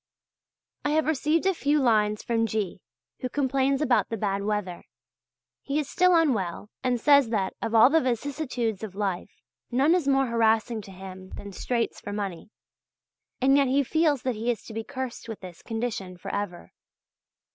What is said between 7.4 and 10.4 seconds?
of all the vicissitudes of life, none is more